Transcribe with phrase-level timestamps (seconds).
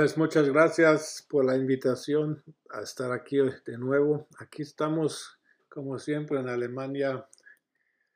[0.00, 4.28] Pues muchas gracias por la invitación a estar aquí de nuevo.
[4.38, 5.38] Aquí estamos,
[5.68, 7.26] como siempre, en Alemania,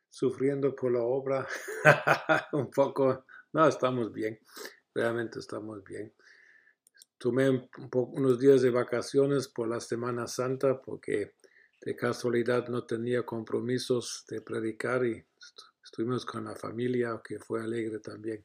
[0.08, 1.46] sufriendo por la obra.
[2.54, 4.40] un poco, no, estamos bien,
[4.94, 6.10] realmente estamos bien.
[7.18, 11.34] Tomé un unos días de vacaciones por la Semana Santa porque
[11.82, 15.22] de casualidad no tenía compromisos de predicar y
[15.84, 18.42] estuvimos con la familia, que fue alegre también.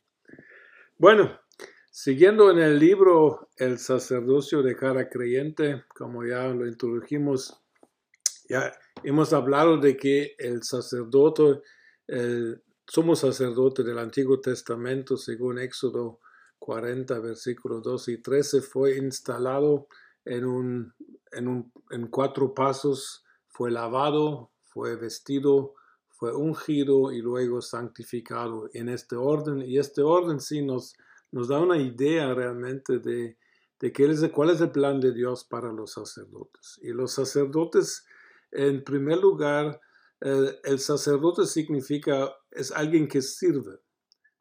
[0.98, 1.40] Bueno,
[1.92, 7.60] Siguiendo en el libro El sacerdocio de cada creyente, como ya lo introdujimos,
[8.48, 8.72] ya
[9.04, 11.62] hemos hablado de que el sacerdote,
[12.06, 16.20] el, somos sacerdote del Antiguo Testamento, según Éxodo
[16.60, 19.88] 40, versículos 2 y 13, fue instalado
[20.26, 20.94] en, un,
[21.32, 25.74] en, un, en cuatro pasos, fue lavado, fue vestido,
[26.08, 29.64] fue ungido y luego santificado en este orden.
[29.64, 30.96] Y este orden sí nos
[31.32, 33.38] nos da una idea realmente de,
[33.80, 36.80] de qué es, cuál es el plan de Dios para los sacerdotes.
[36.82, 38.06] Y los sacerdotes,
[38.52, 39.80] en primer lugar,
[40.22, 43.80] el sacerdote significa, es alguien que sirve.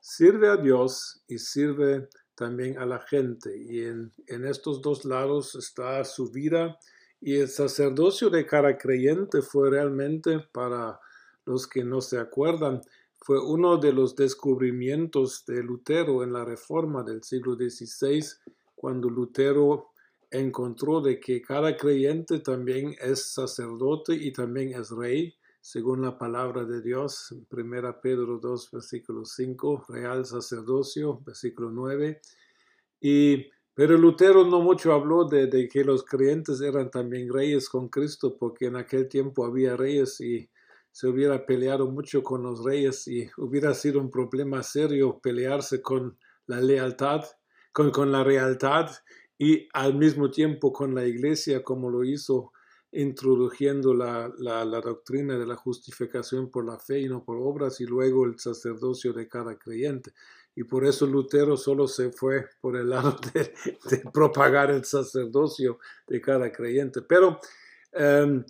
[0.01, 3.57] Sirve a Dios y sirve también a la gente.
[3.57, 6.79] Y en, en estos dos lados está su vida.
[7.21, 11.01] Y el sacerdocio de cara creyente fue realmente, para
[11.45, 12.81] los que no se acuerdan,
[13.21, 18.25] fue uno de los descubrimientos de Lutero en la Reforma del siglo XVI,
[18.75, 19.91] cuando Lutero
[20.31, 26.65] encontró de que cada creyente también es sacerdote y también es rey, según la palabra
[26.65, 32.21] de Dios, 1 Pedro 2, versículo 5, real sacerdocio, versículo 9.
[33.01, 37.89] Y, pero Lutero no mucho habló de, de que los creyentes eran también reyes con
[37.89, 40.49] Cristo, porque en aquel tiempo había reyes y
[40.99, 46.19] se hubiera peleado mucho con los reyes y hubiera sido un problema serio pelearse con
[46.47, 47.23] la lealtad,
[47.71, 48.91] con, con la realidad
[49.39, 52.51] y al mismo tiempo con la iglesia como lo hizo
[52.91, 57.81] introduciendo la, la, la, doctrina de la justificación por la fe y no por obras
[57.81, 60.11] y luego el sacerdocio de cada creyente.
[60.57, 63.55] Y por eso Lutero solo se fue por el lado de,
[63.89, 65.79] de propagar el sacerdocio
[66.09, 67.03] de cada creyente.
[67.03, 67.39] Pero
[67.93, 68.45] um,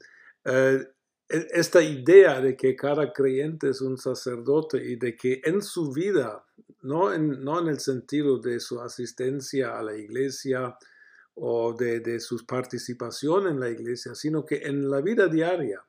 [0.47, 0.98] uh,
[1.29, 6.45] esta idea de que cada creyente es un sacerdote y de que en su vida,
[6.83, 10.77] no en, no en el sentido de su asistencia a la iglesia
[11.35, 15.85] o de, de su participación en la iglesia, sino que en la vida diaria,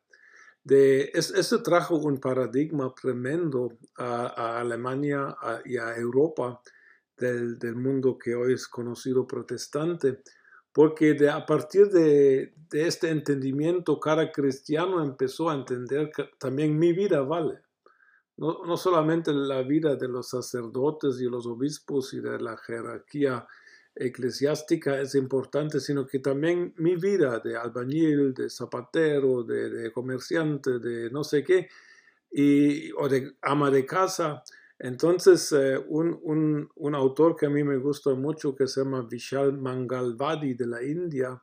[0.63, 5.35] de, eso trajo un paradigma tremendo a, a Alemania
[5.66, 6.61] y a Europa
[7.17, 10.21] del, del, mundo que hoy es conocido protestante,
[10.74, 16.78] porque de, a partir de, de, este entendimiento cada cristiano empezó a entender que también
[16.78, 17.62] mi vida vale.
[18.38, 23.46] No, no, solamente la vida de los sacerdotes y los obispos y de la jerarquía
[23.96, 30.80] eclesiástica es importante, sino que también mi vida de albañil, de zapatero, de, de comerciante,
[30.80, 31.68] de no sé qué,
[32.31, 34.44] y, o de ama de casa,
[34.79, 39.57] entonces, eh, un, un, autor que a mí me gusta mucho, que se llama Vishal
[39.57, 41.41] Mangalvadi de la India,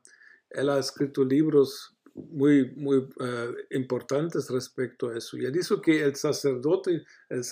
[0.49, 5.37] él ha escrito libros muy, muy uh, importantes respecto a eso.
[5.37, 7.43] Y él dice que el sacerdote, el,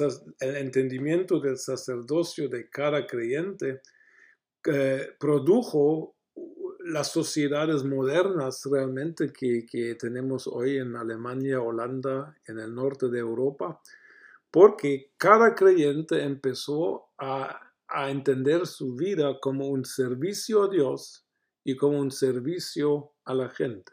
[0.41, 3.83] el entendimiento del sacerdocio de cada creyente,
[4.67, 6.17] eh, produjo
[6.87, 13.19] las sociedades modernas realmente que, que tenemos hoy en Alemania, Holanda, en el norte de
[13.19, 13.83] Europa
[14.55, 17.61] porque cada creyente empezó a,
[18.09, 21.27] entender su vida como un servicio a Dios
[21.65, 23.93] y como un servicio a la gente.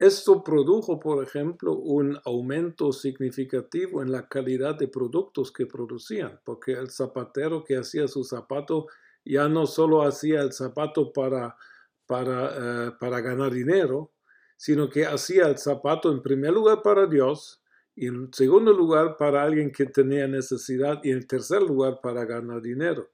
[0.00, 6.72] Esto produjo, por ejemplo, un aumento significativo en la calidad de productos que producían, porque
[6.72, 8.86] el zapatero que hacía su zapato
[9.24, 11.56] ya no solo hacía el zapato para,
[12.04, 14.12] para, eh, para ganar dinero,
[14.56, 17.62] sino que hacía el zapato en primer lugar para Dios
[17.98, 22.62] y en segundo lugar para alguien que tenía necesidad y en tercer lugar para ganar
[22.62, 23.10] dinero.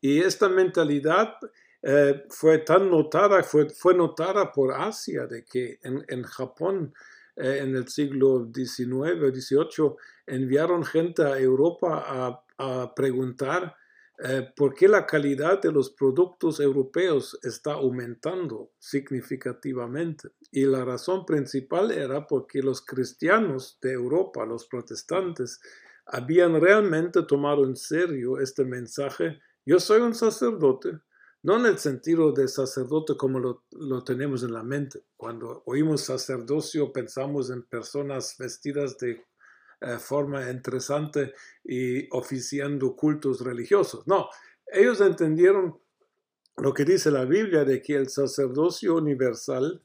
[0.00, 1.34] Y esta mentalidad
[1.82, 6.94] eh, fue tan notada, fue, fue notada por Asia, de que en, en Japón
[7.34, 9.96] eh, en el siglo XIX XVIII
[10.26, 13.74] enviaron gente a Europa a, a preguntar
[14.20, 20.30] eh, por qué la calidad de los productos europeos está aumentando significativamente.
[20.50, 25.60] Y la razón principal era porque los cristianos de Europa, los protestantes,
[26.04, 29.38] habían realmente tomado en serio este mensaje.
[29.64, 30.98] Yo soy un sacerdote,
[31.42, 35.04] no en el sentido de sacerdote como lo, lo, tenemos en la mente.
[35.16, 39.22] Cuando oímos sacerdocio pensamos en personas vestidas de
[39.80, 41.34] eh, forma interesante
[41.64, 44.06] y oficiando cultos religiosos.
[44.06, 44.28] No,
[44.66, 45.78] ellos entendieron
[46.56, 49.82] lo que dice la Biblia de que el sacerdocio universal,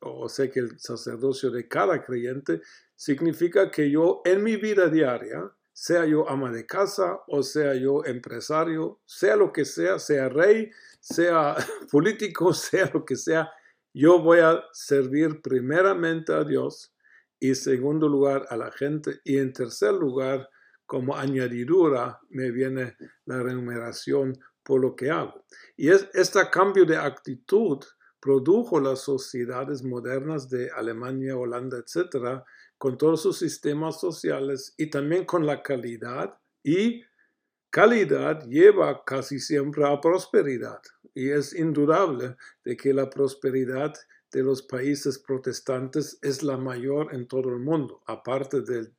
[0.00, 2.60] o sea que el sacerdocio de cada creyente,
[2.96, 8.04] significa que yo en mi vida diaria, sea yo ama de casa o sea yo
[8.04, 11.54] empresario, sea lo que sea, sea rey, sea
[11.90, 13.50] político, sea lo que sea,
[13.94, 16.92] yo voy a servir primeramente a Dios
[17.40, 20.48] y segundo lugar a la gente y en tercer lugar
[20.86, 25.44] como añadidura me viene la remuneración por lo que hago.
[25.76, 27.78] Y es, este cambio de actitud
[28.20, 32.44] produjo las sociedades modernas de Alemania, Holanda, etcétera,
[32.76, 37.02] con todos sus sistemas sociales y también con la calidad y
[37.70, 40.80] calidad lleva casi siempre a prosperidad
[41.14, 43.94] y es indudable de que la prosperidad
[44.32, 48.90] de los países protestantes es la mayor en todo el mundo, aparte de,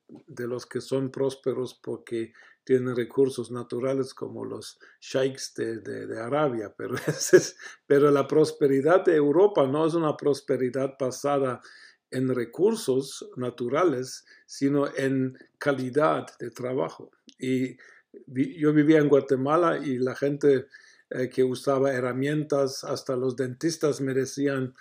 [0.48, 2.34] los que son prósperos porque
[2.64, 6.96] tienen recursos naturales como los sheiks de, Arabia, pero,
[7.88, 11.62] pero la prosperidad de Europa no es una prosperidad basada
[12.12, 17.12] en recursos naturales, sino en calidad de trabajo.
[17.40, 17.78] Y
[18.28, 20.68] yo vivía en Guatemala y la gente
[21.10, 24.76] eh, que usaba herramientas, hasta los dentistas me decían,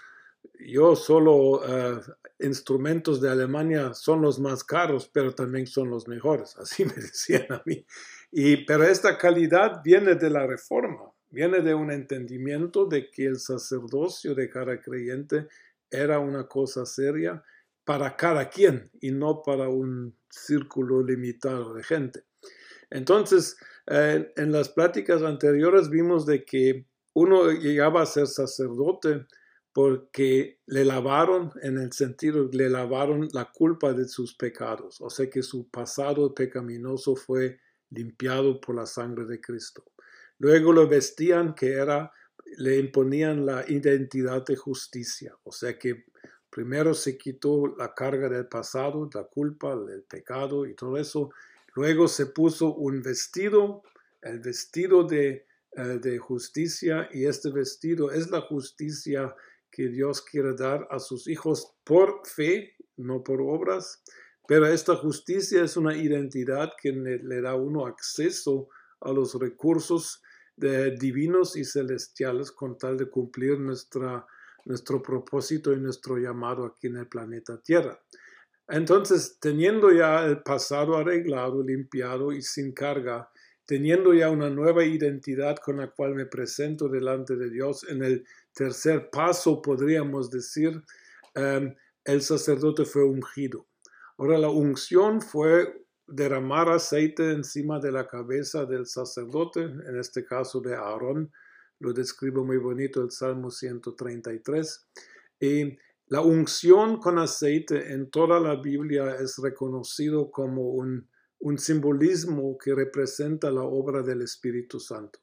[0.59, 2.01] yo solo eh,
[2.41, 7.47] instrumentos de Alemania son los más caros, pero también son los mejores, así me decían
[7.51, 7.85] a mí.
[8.33, 13.39] Y, pero esta calidad viene de la reforma, viene de un entendimiento de que el
[13.39, 15.49] sacerdocio de cada creyente
[15.91, 17.43] era una cosa seria
[17.85, 22.25] para cada quien y no para un círculo limitado de gente.
[22.91, 23.57] Entonces,
[23.87, 29.27] eh, en las pláticas anteriores vimos de que uno llegaba a ser sacerdote
[29.73, 35.31] porque le lavaron, en el sentido, le lavaron la culpa de sus pecados, o sea
[35.31, 39.85] que su pasado pecaminoso fue limpiado por la sangre de Cristo.
[40.39, 42.13] Luego lo vestían que era,
[42.57, 46.07] le imponían la identidad de justicia, o sea que
[46.51, 51.31] primero se quitó la carga del pasado, la culpa, el pecado y todo eso,
[51.77, 53.85] luego se puso un vestido,
[54.21, 55.47] el vestido de,
[55.77, 59.33] eh, de justicia, y este vestido es la justicia
[59.71, 64.03] que Dios quiere dar a sus hijos por fe, no por obras,
[64.47, 68.69] pero esta justicia es una identidad que le, da uno acceso
[69.01, 70.23] a los recursos
[70.57, 77.07] divinos y celestiales con tal de cumplir nuestro propósito y nuestro llamado aquí en el
[77.07, 77.99] planeta Tierra.
[78.69, 83.31] Entonces, teniendo ya el pasado arreglado, limpiado y sin carga,
[83.71, 88.27] teniendo ya una nueva identidad con la cual me presento delante de Dios en el
[88.53, 90.83] tercer paso, podríamos decir,
[91.37, 91.73] em,
[92.05, 93.69] el sacerdote fue ungido.
[94.19, 100.61] Ahora la unción fue derramar aceite encima de la cabeza del sacerdote, en este caso
[100.61, 101.31] de Aarón,
[101.79, 104.89] lo describe muy bonito el Salmo 133.
[105.39, 105.79] Y
[106.09, 111.09] la unción con aceite en toda la Biblia es reconocido como un,
[111.41, 115.21] un simbolismo que representa la obra del Espíritu Santo.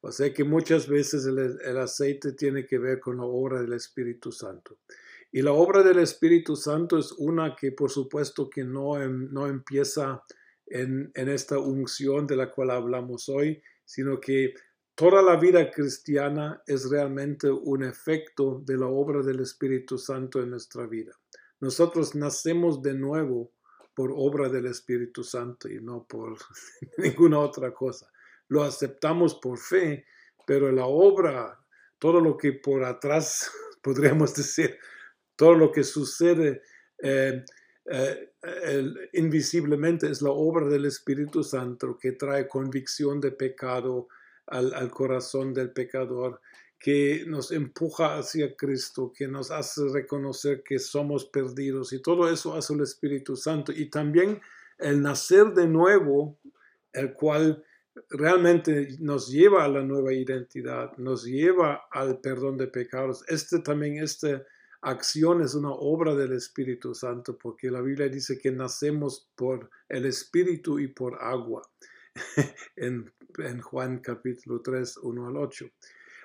[0.00, 4.32] O sea que muchas veces el, aceite tiene que ver con la obra del Espíritu
[4.32, 4.78] Santo.
[5.32, 9.46] Y la obra del Espíritu Santo es una que por supuesto que no, em, no
[9.46, 10.22] empieza
[10.66, 14.54] en, en, esta unción de la cual hablamos hoy, sino que
[14.94, 20.50] toda la vida cristiana es realmente un efecto de la obra del Espíritu Santo en
[20.50, 21.12] nuestra vida.
[21.60, 23.53] Nosotros nacemos de nuevo
[23.94, 26.36] por obra del Espíritu Santo y no por
[26.98, 28.10] ninguna otra cosa.
[28.48, 30.04] Lo aceptamos por fe,
[30.46, 31.58] pero la obra,
[31.98, 33.50] todo lo que por atrás,
[33.82, 34.78] podríamos decir,
[35.36, 36.62] todo lo que sucede
[37.02, 37.44] eh,
[37.86, 38.30] eh,
[39.12, 44.08] invisiblemente es la obra del Espíritu Santo que trae convicción de pecado
[44.46, 46.40] al, al corazón del pecador,
[46.84, 52.54] que nos empuja hacia Cristo, que nos hace reconocer que somos perdidos y todo eso
[52.54, 54.38] hace el Espíritu Santo y también
[54.76, 56.36] el nacer de nuevo,
[56.92, 57.64] el cual
[58.10, 63.24] realmente nos lleva a la nueva identidad, nos lleva al perdón de pecados.
[63.28, 64.42] Este también, esta
[64.82, 70.04] acción es una obra del Espíritu Santo, porque la Biblia dice que nacemos por el
[70.04, 71.62] Espíritu y por agua,
[72.76, 73.10] en,
[73.62, 75.66] Juan capítulo 3, 1 al 8.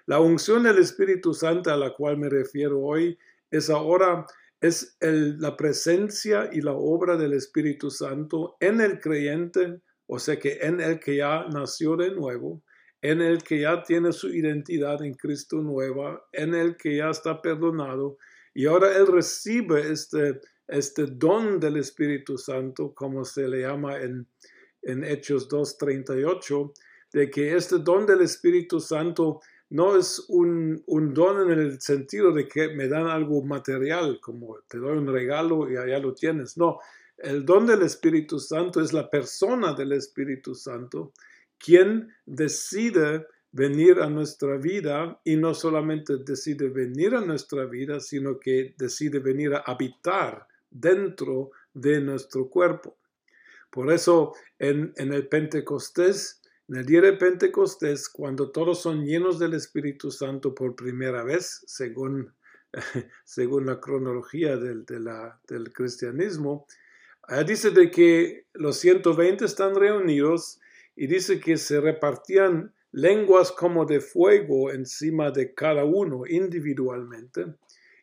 [0.10, 3.16] La unción del Espíritu Santo a la cual me refiero hoy
[3.52, 4.26] es ahora
[4.60, 10.62] es la presencia y la obra del Espíritu Santo en el creyente o sea que
[10.64, 12.64] en el que ya nació de nuevo,
[13.04, 17.40] en el que ya tiene su identidad en Cristo nueva, en el que ya está
[17.40, 18.18] perdonado,
[18.56, 24.26] y ahora él recibe este, este don del Espíritu Santo, como se le llama en,
[24.82, 26.74] en Hechos 2.38,
[27.14, 30.84] de que este don del Espíritu Santo no es un,
[31.14, 35.70] don en el sentido de que me dan algo material, como te doy un regalo
[35.70, 36.58] y allá lo tienes.
[36.58, 36.80] No,
[37.18, 41.14] el don del Espíritu Santo es la persona del Espíritu Santo
[41.58, 48.40] quien decide venir a nuestra vida y no solamente decide venir a nuestra vida, sino
[48.40, 52.98] que decide venir a habitar dentro de nuestro cuerpo.
[53.70, 59.56] Por eso en el Pentecostés, en el día de Pentecostés, cuando todos son llenos del
[59.56, 62.32] Espíritu Santo por primera vez, según,
[63.26, 66.68] según la cronología del, del cristianismo,
[67.48, 70.60] dice de que los 120 están reunidos
[70.96, 77.48] y dice que se repartían lenguas como de fuego encima de cada uno individualmente,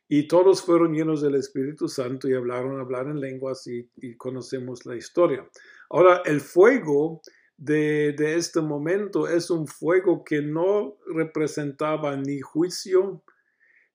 [0.09, 4.97] y todos fueron llenos del Espíritu Santo y hablaron, hablar en lenguas y, conocemos la
[4.97, 5.49] historia.
[5.91, 7.23] Ahora, el fuego
[7.57, 13.23] de, este momento es un fuego que no representaba ni juicio,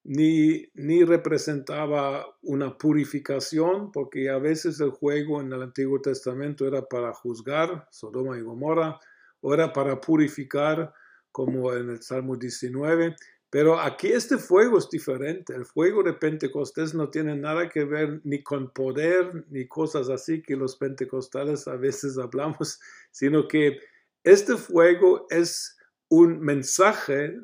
[0.04, 6.88] ni, ni representaba una purificación, porque a veces el fuego en el Antiguo Testamento era
[6.88, 9.00] para juzgar Sodoma y Gomorra,
[9.42, 10.94] o era para purificar,
[11.32, 13.16] como en el Salmo 19.
[13.52, 15.54] Pero aquí este fuego es diferente.
[15.54, 20.42] El fuego de Pentecostés no tiene nada que ver ni con poder ni cosas así
[20.42, 22.80] que los pentecostales a veces hablamos,
[23.12, 23.80] sino que
[24.24, 25.78] este fuego es
[26.10, 27.38] un mensaje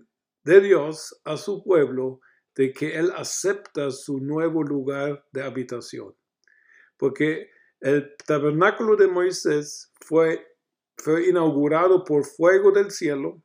[0.44, 2.22] de Dios a su pueblo
[2.56, 6.16] de que Él acepta su nuevo lugar de habitación.
[6.96, 7.50] Porque
[7.82, 10.48] el tabernáculo de Moisés fue
[10.98, 13.42] fue inaugurado por fuego del cielo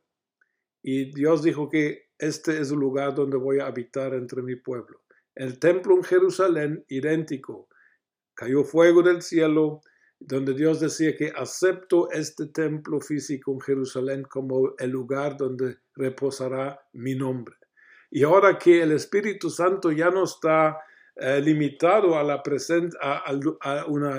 [0.81, 5.01] y Dios dijo que este es el lugar donde voy a habitar entre mi pueblo.
[5.35, 7.67] El templo en Jerusalén, idéntico.
[8.35, 9.81] Cayó fuego del cielo,
[10.19, 16.79] donde Dios decía que acepto este templo físico en Jerusalén como el lugar donde reposará
[16.93, 17.55] mi nombre.
[18.09, 20.77] Y ahora que el Espíritu Santo ya no está
[21.15, 22.41] eh, limitado a la,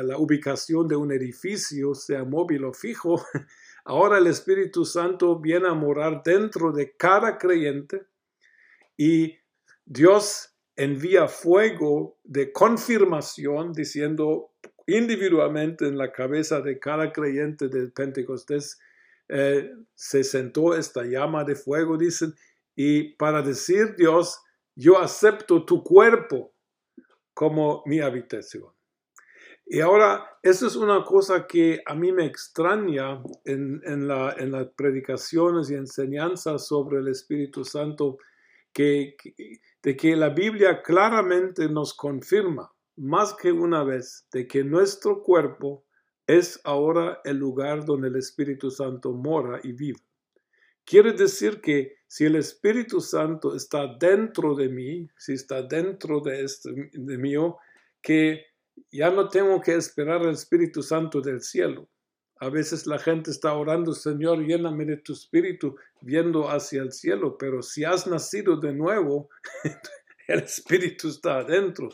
[0.02, 3.24] la ubicación de un edificio, sea móvil o fijo,
[3.84, 8.06] ahora el Espíritu Santo viene a morar dentro de cada creyente
[8.96, 9.36] y
[9.84, 14.52] Dios envía fuego de confirmación diciendo
[14.86, 18.78] individualmente en la cabeza de cada creyente del Pentecostés
[19.28, 22.34] eh, se sentó esta llama de fuego, dicen,
[22.76, 24.38] y para decir Dios,
[24.74, 26.52] yo acepto tu cuerpo
[27.32, 28.73] como mi habitación.
[29.66, 34.52] Y ahora, eso es una cosa que a mí me extraña en, en, la, en
[34.52, 38.18] las predicaciones y enseñanzas sobre el Espíritu Santo,
[38.72, 39.16] que,
[39.82, 45.84] de que la Biblia claramente nos confirma más que una vez de que nuestro cuerpo
[46.26, 50.00] es ahora el lugar donde el Espíritu Santo mora y vive.
[50.84, 56.44] Quiere decir que si el Espíritu Santo está dentro de mí, si está dentro de,
[56.44, 57.34] este, de mí,
[58.02, 58.44] que
[58.90, 61.88] ya no tengo que esperar al Espíritu Santo del cielo.
[62.40, 67.38] A veces la gente está orando, Señor, lléname de tu Espíritu, viendo hacia el cielo,
[67.38, 69.30] pero si has nacido de nuevo,
[70.28, 71.88] el Espíritu está adentro.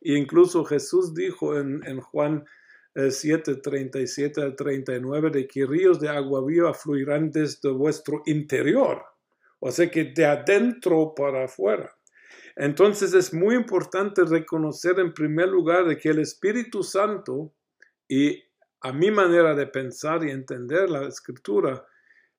[0.00, 2.44] E incluso Jesús dijo en, en Juan
[2.96, 9.04] 7, 37 al 39, de que ríos de agua viva fluirán desde vuestro interior,
[9.60, 11.95] o sea que de adentro para afuera.
[12.56, 17.52] Entonces es muy importante reconocer en primer lugar de que el Espíritu Santo,
[18.08, 18.42] y
[18.80, 21.86] a mi manera de pensar y entender la escritura,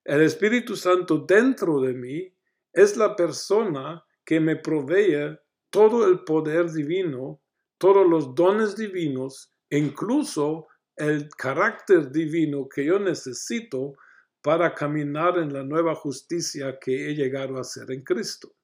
[0.03, 2.33] el Espíritu Santo dentro de mí
[2.73, 5.37] es la persona que me provee
[5.69, 7.41] todo el poder divino,
[7.77, 13.93] todos los dones divinos incluso el carácter divino que yo necesito
[14.41, 18.56] para caminar en la nueva justicia que he llegado a ser en Cristo.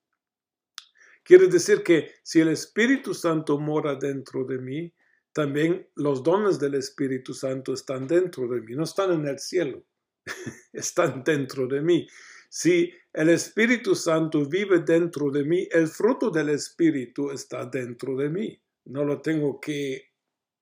[1.24, 4.94] Quiere decir que si el Espíritu Santo mora dentro de mí,
[5.32, 9.84] también los dones del Espíritu Santo están dentro de mí, no están en el cielo,
[10.74, 12.08] están dentro de mí.
[12.50, 18.30] Si el Espíritu Santo vive dentro de mí, el fruto del Espíritu está dentro de
[18.30, 18.62] mí.
[18.86, 20.12] No lo tengo que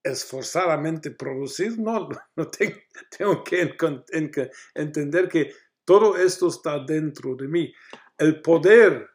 [0.03, 2.77] esforzadamente producir, no, no tengo,
[3.17, 3.75] tengo que
[4.73, 5.51] entender que
[5.83, 7.73] todo esto está dentro de mí.
[8.17, 9.09] El poder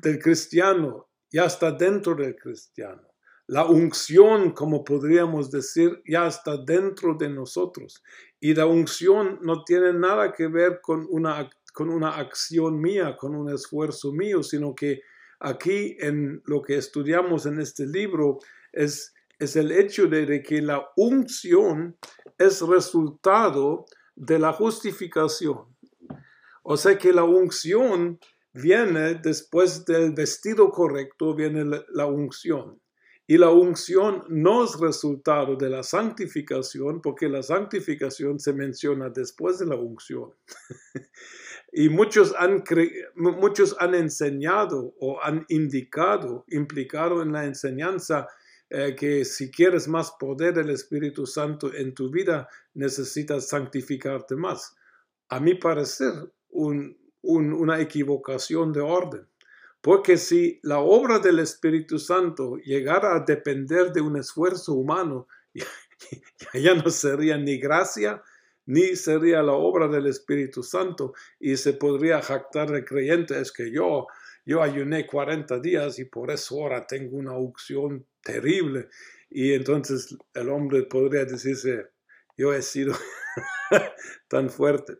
[0.00, 3.02] del cristiano ya está dentro del cristiano.
[3.46, 8.02] La unción, como podríamos decir, ya está dentro de nosotros.
[8.40, 13.34] Y la unción no tiene nada que ver con una, con una acción mía, con
[13.34, 15.00] un esfuerzo mío, sino que
[15.40, 18.38] aquí en lo que estudiamos en este libro
[18.72, 21.96] es es el hecho de, que la unción
[22.38, 25.76] es resultado de la justificación.
[26.62, 28.18] O sea que la unción
[28.60, 32.80] viene después del vestido correcto, viene la, unción.
[33.26, 39.58] Y la unción no es resultado de la santificación, porque la santificación se menciona después
[39.58, 40.32] de la unción.
[41.72, 42.64] y muchos han,
[43.14, 48.28] muchos han enseñado o han indicado, implicado en la enseñanza,
[48.70, 54.74] eh, que si quieres más poder del Espíritu Santo en tu vida, necesitas santificarte más.
[55.28, 56.12] A mi parecer,
[57.22, 59.26] una equivocación de orden.
[59.80, 65.28] Porque si la obra del Espíritu Santo llegara a depender de un esfuerzo humano,
[66.54, 68.22] ya no sería ni gracia,
[68.66, 73.70] ni sería la obra del Espíritu Santo, y se podría jactar de creyente, es que
[73.70, 74.06] yo,
[74.44, 78.88] yo ayuné 40 días y por eso ahora tengo una unción terrible.
[79.30, 81.86] Y entonces el hombre podría decirse,
[82.36, 82.94] yo he sido
[84.28, 84.98] tan fuerte.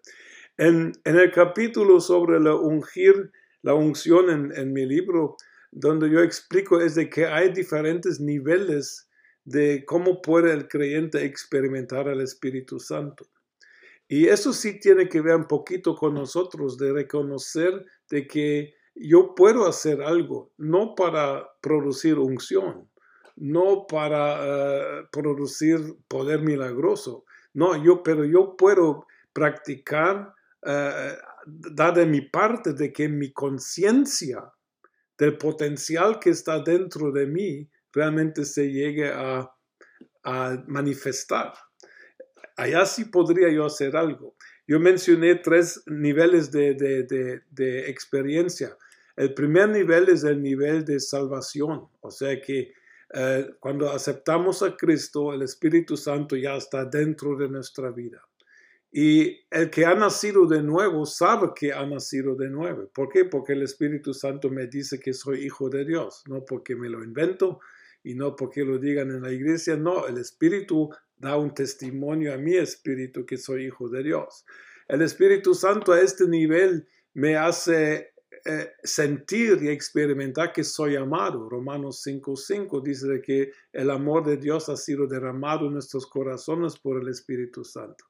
[0.59, 3.31] En, el capítulo sobre la ungir,
[3.62, 5.37] la unción en, mi libro,
[5.71, 9.09] donde yo explico es de que hay diferentes niveles
[9.45, 13.29] de cómo puede el creyente experimentar el Espíritu Santo.
[14.09, 19.37] Y eso sí tiene que ver un poquito con nosotros, de reconocer de que yo
[19.37, 22.91] puedo hacer algo, no para producir unción,
[23.37, 27.25] no para eh, producir poder milagroso,
[27.55, 30.35] no, yo, pero yo puedo practicar
[30.65, 34.53] eh, da de mi parte de que mi conciencia
[35.17, 39.50] del potencial que está dentro de mí realmente se llegue a,
[40.67, 41.55] manifestar.
[42.59, 44.37] Allá sí podría yo hacer algo.
[44.67, 47.41] Yo mencioné tres niveles de,
[47.87, 48.77] experiencia.
[49.17, 52.73] El primer nivel es el nivel de salvación, o sea que
[53.15, 58.28] eh, cuando aceptamos a Cristo, el Espíritu Santo ya está dentro de nuestra vida.
[58.90, 62.88] Y el que ha nacido de nuevo sabe que ha nacido de nuevo.
[62.94, 63.27] ¿Por qué?
[63.27, 67.05] Porque el Espíritu Santo me dice que soy hijo de Dios, no porque me lo
[67.05, 67.61] invento
[68.03, 72.38] y no porque lo digan en la iglesia, no, el Espíritu da un testimonio a
[72.38, 74.44] mi espíritu que soy hijo de Dios.
[74.87, 78.12] El Espíritu Santo a este nivel me hace
[78.44, 81.48] eh, sentir y experimentar que soy amado.
[81.48, 87.03] Romanos 5.5 dice que el amor de Dios ha sido derramado en nuestros corazones por
[87.03, 88.05] el Espíritu Santo.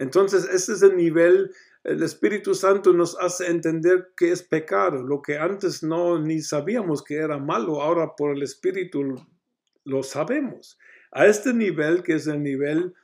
[0.00, 5.20] Entonces, ese es el nivel, el Espíritu Santo nos hace entender que es pecado, lo
[5.20, 9.16] que antes no ni sabíamos que era malo, ahora por el Espíritu
[9.84, 10.78] lo sabemos.
[11.12, 12.94] A este nivel, que es el nivel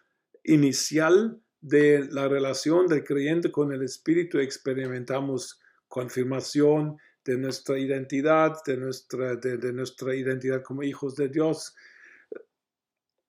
[0.43, 8.79] inicial de la relación del creyente con el Espíritu, experimentamos confirmación de nuestra identidad, de
[8.79, 11.75] nuestra, de nuestra identidad como hijos de Dios.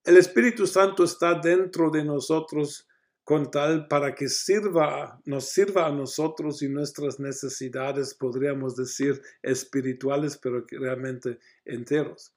[0.05, 2.86] El Espíritu Santo está dentro de nosotros
[3.27, 10.37] con tal para que sirva, nos sirva a nosotros y nuestras necesidades, podríamos decir, espirituales,
[10.37, 12.33] pero realmente enteros.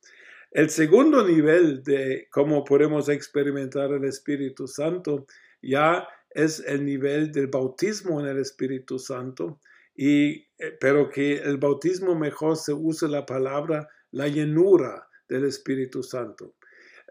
[0.51, 5.29] El segundo nivel de cómo podemos experimentar el Espíritu Santo
[5.63, 9.61] ya es el nivel del bautismo en el Espíritu Santo,
[9.95, 16.03] y, eh, pero que el bautismo mejor se use la palabra la llenura del Espíritu
[16.03, 16.57] Santo.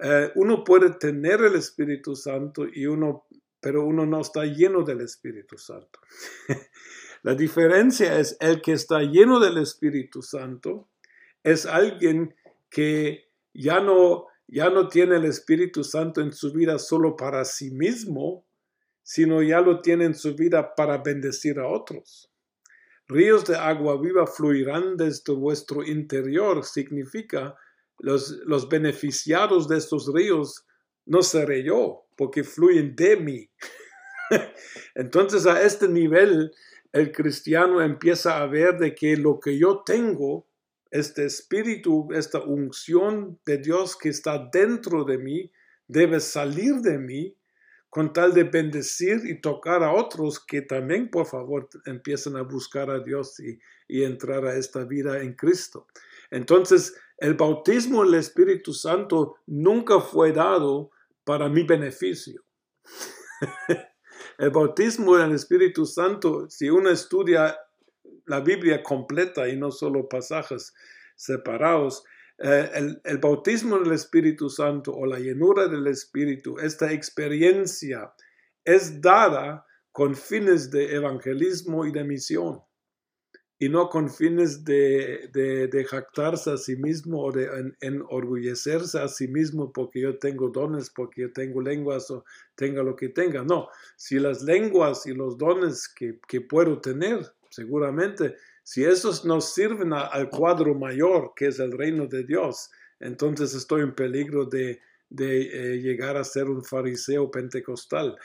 [0.02, 3.26] Eh, uno puede tener el Espíritu Santo y uno
[3.60, 6.00] pero uno no está lleno del Espíritu Santo.
[7.24, 10.88] La diferencia es el que está lleno del Espíritu Santo
[11.44, 12.36] es alguien
[12.70, 17.72] que ya no, ya no tiene el Espíritu Santo en su vida solo para sí
[17.72, 18.46] mismo,
[19.04, 22.32] sino ya lo tiene en su vida para bendecir a otros.
[23.08, 27.56] Ríos de agua viva fluirán desde vuestro interior, significa
[27.98, 30.66] los, los beneficiados de estos ríos
[31.06, 33.50] no seré yo, porque fluyen de mí.
[34.94, 36.52] Entonces a este nivel
[36.92, 40.46] el cristiano empieza a ver de que lo que yo tengo,
[40.92, 45.50] este espíritu, esta unción de Dios que está dentro de mí,
[45.88, 47.38] debe salir de mí
[47.90, 52.90] con tal de bendecir y tocar a otros que también, por favor, empiecen a buscar
[52.90, 55.88] a Dios y, y entrar a esta vida en Cristo.
[56.32, 60.92] Entonces, el bautismo del Espíritu Santo nunca fue dado
[61.30, 62.44] para mi beneficio.
[64.40, 67.56] el bautismo del Espíritu Santo, si uno estudia
[68.26, 70.74] la Biblia completa y no solo pasajes
[71.16, 72.04] separados,
[72.40, 78.12] eh, el, el, bautismo del Espíritu Santo o la llenura del Espíritu, esta experiencia
[78.66, 82.60] es dada con fines de evangelismo y de misión
[83.60, 89.28] y no con fines de, de, jactarse a sí mismo o de enorgullecerse a sí
[89.28, 92.24] mismo porque yo tengo dones, porque yo tengo lenguas o
[92.56, 93.44] tenga lo que tenga.
[93.44, 93.68] No,
[93.98, 99.94] si las lenguas y los dones que, que puedo tener seguramente Si esos nos sirven
[99.94, 102.70] al cuadro mayor, que es el reino de Dios,
[103.00, 104.80] entonces estoy en peligro de,
[105.18, 108.16] eh, llegar a ser un fariseo pentecostal.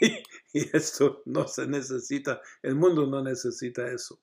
[0.52, 4.20] y esto no se necesita, el mundo no necesita eso.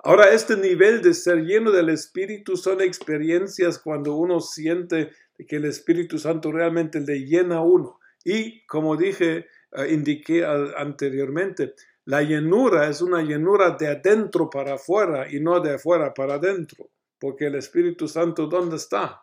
[0.00, 5.10] Ahora, este nivel de ser lleno del Espíritu son experiencias cuando uno siente
[5.48, 7.98] que el Espíritu Santo realmente le llena a uno.
[8.24, 15.26] Y como dije, eh, indiqué anteriormente, la llenura es una llenura de adentro para afuera
[15.30, 19.22] y no de afuera para adentro, porque el Espíritu Santo, ¿dónde está?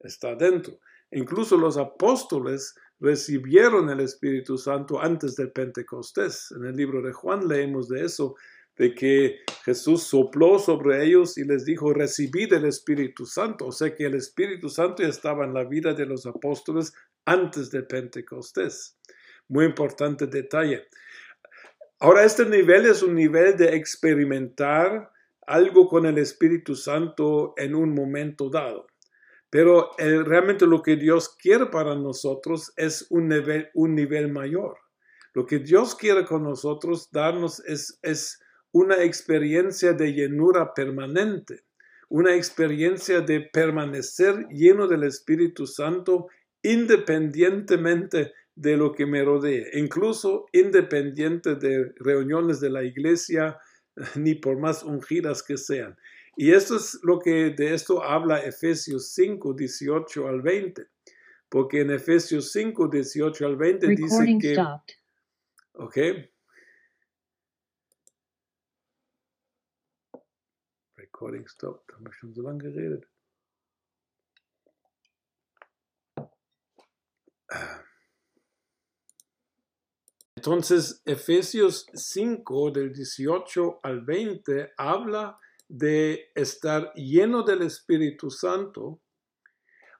[0.00, 0.80] Está adentro.
[1.12, 6.50] Incluso los apóstoles recibieron el Espíritu Santo antes del Pentecostés.
[6.56, 8.34] En el libro de Juan leemos de eso,
[8.76, 13.66] de que Jesús sopló sobre ellos y les dijo, recibid el Espíritu Santo.
[13.66, 16.94] O sea que el Espíritu Santo ya estaba en la vida de los apóstoles
[17.26, 18.98] antes del Pentecostés.
[19.48, 20.88] Muy importante detalle.
[22.00, 25.10] Ahora, este nivel es un nivel de experimentar
[25.46, 28.86] algo con el Espíritu Santo en un momento dado.
[29.54, 34.76] Pero realmente lo que Dios quiere para nosotros es un nivel, un nivel mayor.
[35.32, 38.40] Lo que Dios quiere con nosotros darnos es, es
[38.72, 41.60] una experiencia de llenura permanente,
[42.08, 46.26] una experiencia de permanecer lleno del Espíritu Santo
[46.60, 53.56] independientemente de lo que me rodee, incluso independiente de reuniones de la iglesia,
[54.16, 55.96] ni por más ungidas que sean.
[56.36, 60.86] Y esto es lo que de esto habla Efesios 5, 18 al 20.
[61.48, 64.56] Porque en Efesios 5, 18 al 20 dice que...
[65.74, 65.96] Ok.
[70.96, 71.94] Recording stopped.
[71.94, 73.06] Haben wir schon so lange geredet?
[80.36, 89.00] Entonces, Efesios 5, del 18 al 20, habla de estar lleno del Espíritu Santo.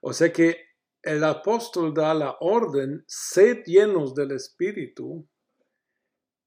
[0.00, 0.58] O sea que
[1.02, 5.26] el apóstol da la orden, sed llenos del Espíritu,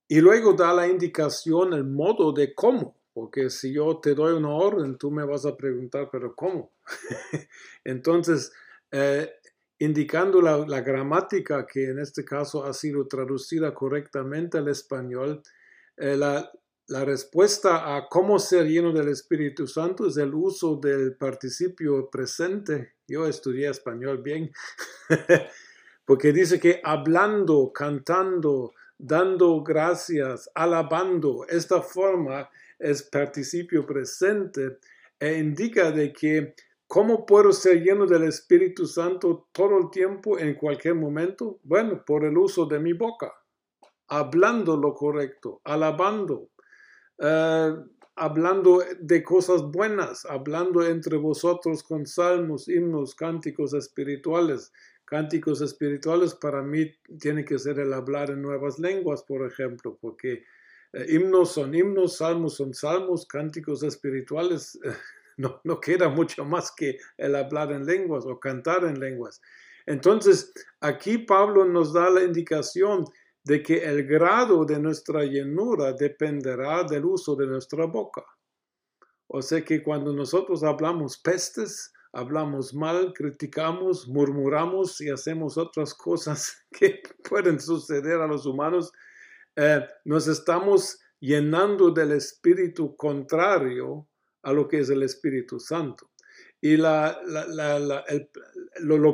[0.08, 2.98] y luego da la indicación, el modo de cómo.
[3.14, 6.72] Porque si yo te doy una orden, tú me vas a preguntar, pero ¿cómo?
[7.84, 8.54] Entonces,
[8.92, 9.34] eh,
[9.80, 15.42] indicando la, gramática que en este caso ha sido traducida correctamente al español,
[15.98, 16.50] eh, la,
[16.88, 22.94] la respuesta a cómo ser lleno del Espíritu Santo es el uso del participio presente.
[23.08, 24.52] Yo estudié español bien,
[26.06, 34.78] porque dice que hablando, cantando, dando gracias, alabando, esta forma es participio presente
[35.20, 36.56] e indica de que
[36.90, 41.60] ¿Cómo puedo ser lleno del Espíritu Santo todo el tiempo, en cualquier momento?
[41.64, 43.34] Bueno, por el uso de mi boca,
[44.08, 46.48] hablando lo correcto, alabando,
[47.20, 47.76] eh,
[48.16, 54.72] hablando de cosas buenas, hablando entre vosotros con salmos, himnos, cánticos espirituales.
[55.06, 60.44] Cánticos espirituales para mí tiene que ser el hablar en nuevas lenguas, por ejemplo, porque
[60.94, 64.78] eh, himnos son himnos, salmos son salmos, cánticos espirituales.
[65.38, 69.42] no, no queda mucho más que el hablar en lenguas o cantar en lenguas.
[69.86, 70.52] Entonces,
[70.82, 73.06] aquí Pablo nos da la indicación
[73.48, 78.26] de que el grado de nuestra llenura dependerá del uso de nuestra boca.
[79.28, 86.58] O sea que cuando nosotros hablamos pestes, hablamos mal, criticamos, murmuramos y hacemos otras cosas
[86.78, 88.92] que pueden suceder a los humanos,
[89.56, 94.10] eh, nos estamos llenando del espíritu contrario
[94.44, 96.12] a lo que es el Espíritu Santo.
[96.60, 97.08] Y lo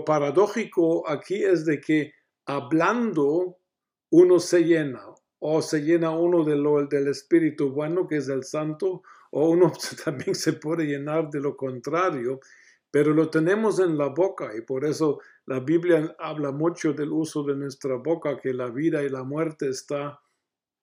[0.06, 2.14] paradójico aquí es de que
[2.48, 3.60] hablando
[4.14, 5.04] uno se llena,
[5.40, 6.56] o se llena uno de
[6.88, 9.74] del Espíritu bueno, que es el Santo, o uno
[10.06, 12.40] también se puede llenar de lo contrario,
[12.92, 17.42] pero lo tenemos en la boca y por eso la Biblia habla mucho del uso
[17.42, 20.22] de nuestra boca, que la vida y la muerte está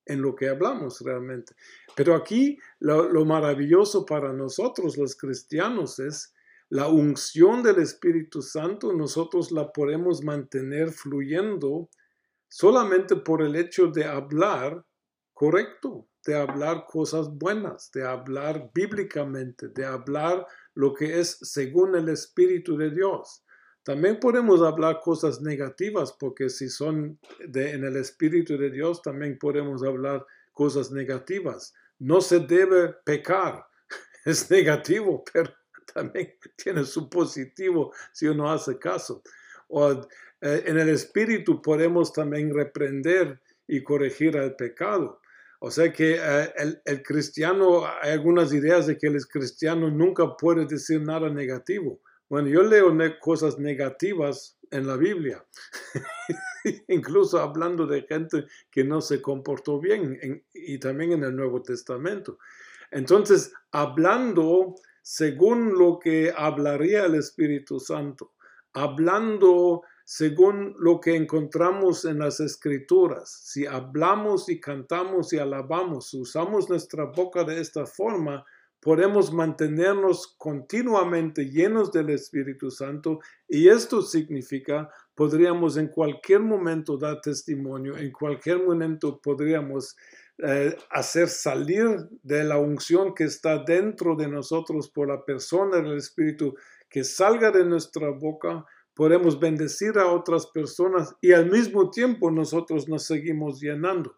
[0.07, 1.55] en lo que hablamos realmente.
[1.95, 6.35] Pero aquí lo, lo maravilloso para nosotros los cristianos es
[6.69, 11.89] la unción del Espíritu Santo, nosotros la podemos mantener fluyendo
[12.51, 14.85] solamente por el hecho de hablar
[15.33, 22.09] correcto, de hablar cosas buenas, de hablar bíblicamente, de hablar lo que es según el
[22.11, 23.45] Espíritu de Dios.
[23.83, 29.39] También podemos hablar cosas negativas, porque si son de, en el Espíritu de Dios, también
[29.39, 31.73] podemos hablar cosas negativas.
[31.99, 33.65] No se debe pecar,
[34.27, 35.51] es negativo, pero
[35.95, 39.23] también tiene su positivo si uno hace caso.
[40.41, 45.21] Eh, en el espíritu podemos también reprender y corregir el pecado.
[45.61, 50.37] O sea que eh, el, el, cristiano, hay algunas ideas de que el cristiano nunca
[50.37, 52.01] puede decir nada negativo.
[52.31, 55.45] Bueno, yo leo cosas negativas en la Biblia,
[56.89, 62.39] incluso hablando de gente que no se comportó bien y también en el Nuevo Testamento.
[62.93, 68.33] Entonces, hablando según lo que hablaría el Espíritu Santo,
[68.73, 73.31] hablando según lo que encontramos en las escrituras.
[73.45, 78.45] Si hablamos y cantamos y alabamos, usamos nuestra boca de esta forma,
[78.81, 87.21] podemos mantenernos continuamente llenos del Espíritu Santo y esto significa podríamos en cualquier momento dar
[87.21, 89.97] testimonio, en cualquier momento podríamos
[90.39, 91.89] eh, hacer salir
[92.25, 96.57] de la unción que está dentro de nosotros por la persona del Espíritu,
[96.89, 102.89] que salga de nuestra boca, podemos bendecir a otras personas y al mismo tiempo nosotros
[102.89, 104.17] nos seguimos llenando.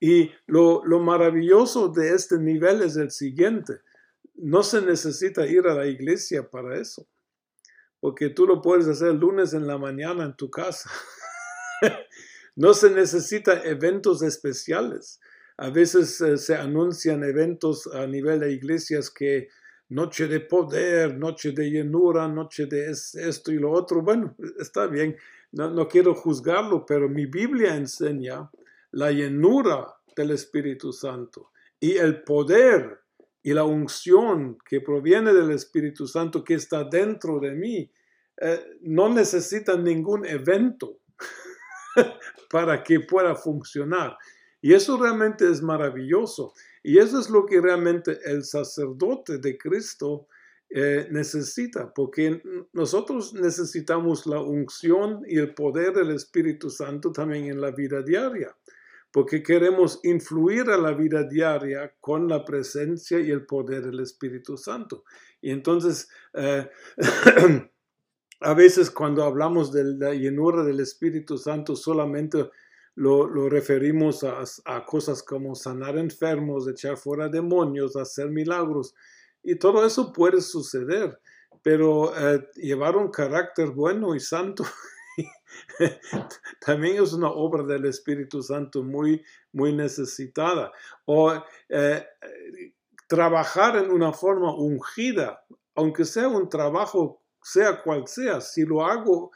[0.00, 3.80] Y lo, lo maravilloso de este nivel es el siguiente
[4.34, 7.08] no se necesita ir a la iglesia para eso,
[8.00, 10.90] porque tú lo puedes hacer lunes en la mañana en tu casa.
[12.56, 15.20] no se necesita eventos especiales.
[15.56, 19.48] A veces eh, se anuncian eventos a nivel de iglesias que
[19.92, 24.02] noche de poder, noche de llenura, noche de esto y lo otro.
[24.02, 25.16] Bueno, está bien,
[25.52, 28.50] no, no quiero juzgarlo, pero mi Biblia enseña
[28.92, 33.00] la llenura del Espíritu Santo y el poder
[33.42, 37.90] y la unción que proviene del Espíritu Santo que está dentro de mí
[38.40, 40.98] eh, no necesita ningún evento
[42.50, 44.16] para que pueda funcionar.
[44.60, 46.54] Y eso realmente es maravilloso.
[46.82, 50.26] Y eso es lo que realmente el sacerdote de Cristo
[50.70, 52.42] eh, necesita, porque
[52.72, 58.56] nosotros necesitamos la unción y el poder del Espíritu Santo también en la vida diaria
[59.12, 64.56] porque queremos influir a la vida diaria con la presencia y el poder del Espíritu
[64.56, 65.04] Santo.
[65.42, 66.68] Y entonces, eh,
[68.40, 72.48] a veces cuando hablamos de la llenura del Espíritu Santo, solamente
[72.94, 78.94] lo, referimos a, cosas como sanar enfermos, echar fuera demonios, hacer milagros.
[79.42, 81.18] Y todo eso puede suceder,
[81.62, 84.64] pero eh, llevar un carácter bueno y santo
[86.64, 90.70] también es una obra del Espíritu Santo muy, necesitada.
[91.06, 91.32] O
[91.68, 92.06] eh,
[93.08, 99.32] trabajar en una forma ungida, aunque sea un trabajo, sea cual sea, si lo hago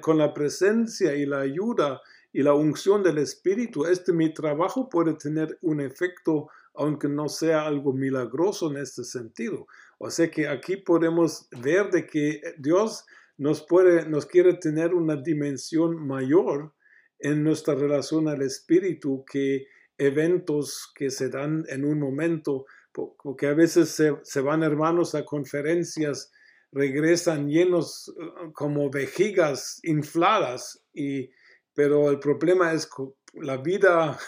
[0.00, 2.00] con la presencia y la ayuda
[2.36, 7.62] y la unción del Espíritu, este mi trabajo puede tener un efecto aunque no sea
[7.62, 9.66] algo milagroso en este sentido.
[9.96, 13.06] O sea que aquí podemos ver de que Dios
[13.38, 16.74] nos, puede, nos quiere tener una dimensión mayor
[17.18, 23.54] en nuestra relación al espíritu que eventos que se dan en un momento, porque a
[23.54, 26.30] veces se, van hermanos a conferencias,
[26.70, 31.30] regresan llenos uh, como vejigas infladas, y,
[31.76, 32.88] pero el problema es
[33.34, 34.18] la vida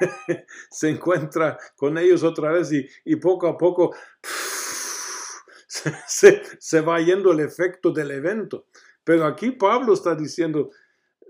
[0.70, 3.94] se encuentra con ellos otra vez y, y poco a poco
[6.06, 8.66] se, se va yendo el efecto del evento.
[9.04, 10.70] Pero aquí Pablo está diciendo,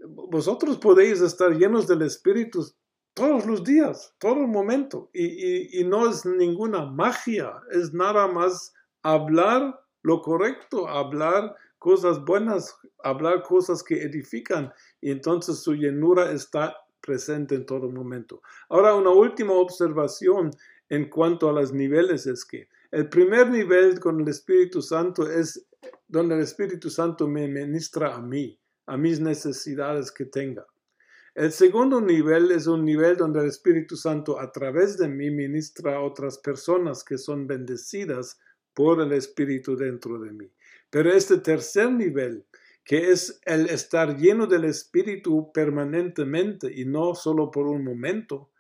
[0.07, 2.67] vosotros podéis estar llenos del Espíritu
[3.15, 5.11] todos los días, todo el momento.
[5.13, 12.77] Y, y, no es ninguna magia, es nada más hablar lo correcto, hablar cosas buenas,
[13.03, 14.73] hablar cosas que edifican.
[15.03, 18.41] Y entonces su llenura está presente en todo momento.
[18.71, 20.51] Ahora, una última observación
[20.89, 25.67] en cuanto a los niveles es que el primer nivel con el Espíritu Santo es
[26.09, 30.67] donde el Espíritu Santo me ministra a mí, a mis necesidades que tenga.
[31.35, 35.97] El segundo nivel es un nivel donde el Espíritu Santo a través de mí ministra
[35.97, 38.39] a otras personas que son bendecidas
[38.75, 40.53] por el Espíritu dentro de mí.
[40.91, 42.45] Pero este tercer nivel,
[42.85, 48.51] que es el estar lleno del Espíritu permanentemente y no solo por un momento,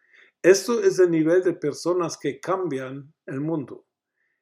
[0.42, 3.86] esto es el nivel de personas que cambian el mundo.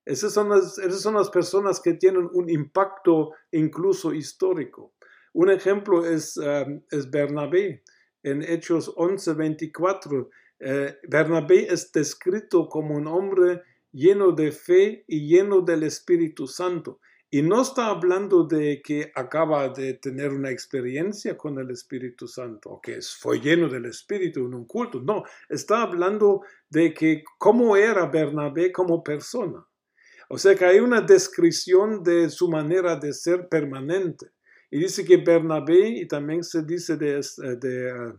[0.04, 4.94] Esas son, las, personas que tienen un impacto incluso histórico.
[5.34, 7.82] Un ejemplo es, um, Bernabé.
[8.22, 13.62] En Hechos 11:24, eh, Bernabé es descrito como un hombre
[13.92, 17.00] lleno de fe y lleno del Espíritu Santo.
[17.32, 22.70] Y no está hablando de que acaba de tener una experiencia con el Espíritu Santo
[22.70, 25.00] o que fue lleno del Espíritu en un culto.
[25.00, 29.64] No, está hablando de que cómo era Bernabé como persona.
[30.28, 34.30] O sea que hay una descripción de su manera de ser permanente.
[34.68, 37.20] Y dice que Bernabé, y también se dice de,
[37.60, 38.12] de,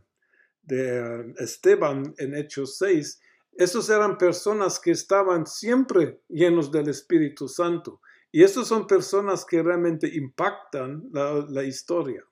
[0.64, 3.22] de Esteban en Hechos 6,
[3.58, 8.02] esos eran personas que estaban siempre llenos del Espíritu Santo.
[8.32, 12.24] Y esas son personas que realmente impactan la, historia.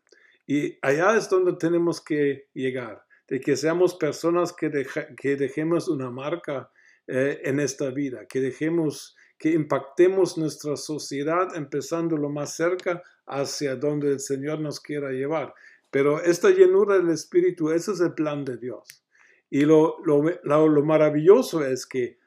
[0.48, 4.72] Y allá es donde tenemos que llegar, de que seamos personas que,
[5.18, 6.72] que dejemos una marca
[7.08, 13.76] eh, en esta vida, que dejemos, que impactemos nuestra sociedad empezando lo más cerca hacia
[13.76, 15.54] donde el Señor nos quiera llevar.
[15.92, 19.04] Pero esta llenura del Espíritu, ese es el plan de Dios.
[19.50, 22.20] Y lo, lo, lo, maravilloso es que,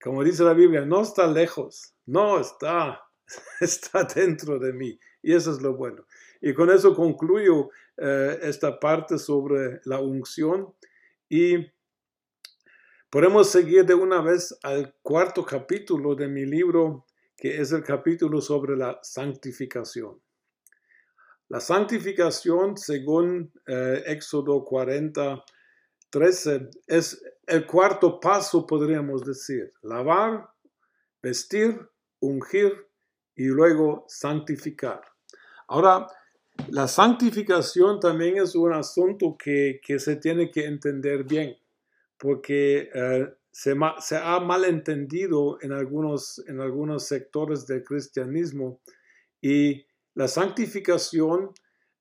[0.00, 3.00] como dice la Biblia, no está lejos, no está,
[3.60, 4.98] está dentro de mí.
[5.22, 6.06] Y eso es lo bueno.
[6.40, 10.74] Y con eso concluyo eh, esta parte sobre la unción.
[11.28, 11.56] Y
[13.10, 18.40] podemos seguir de una vez al cuarto capítulo de mi libro, que es el capítulo
[18.40, 20.20] sobre la santificación.
[21.48, 25.42] La santificación, según eh, Éxodo 40,
[26.10, 29.72] 13, es el cuarto paso, podríamos decir.
[29.82, 30.50] Lavar,
[31.22, 31.80] vestir,
[32.20, 32.87] ungir
[33.38, 35.00] y luego santificar.
[35.68, 36.08] Ahora,
[36.70, 41.56] la santificación también es un asunto que, se tiene que entender bien,
[42.18, 48.80] porque eh, se, se, ha malentendido en algunos, en algunos sectores del cristianismo
[49.40, 51.52] y la santificación,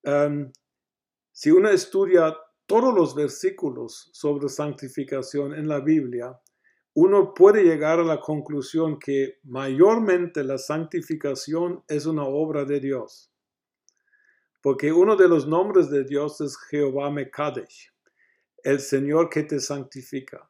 [0.02, 0.52] em,
[1.32, 6.36] si uno estudia todos los versículos sobre santificación en la Biblia,
[7.00, 13.32] uno puede llegar a la conclusión que mayormente la santificación es una obra de Dios.
[14.64, 17.94] Porque uno de los nombres de Dios es Jehová Mekadesh,
[18.64, 20.50] el Señor que te santifica.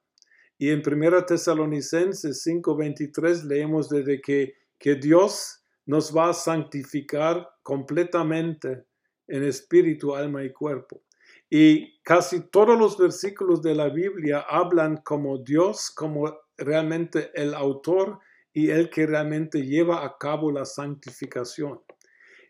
[0.58, 8.86] Y en 1 Tesalonicenses 5:23 leemos desde que, que Dios nos va a santificar completamente
[9.28, 11.04] en espíritu, alma y cuerpo.
[11.50, 18.20] Y casi todos los versículos de la Biblia hablan como Dios, como realmente el autor
[18.52, 21.80] y el que realmente lleva a cabo la santificación.